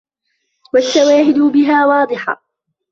وَالشَّوَاهِدَ 0.73 1.39
بِهَا 1.53 1.85
وَاضِحَةٌ 1.87 2.37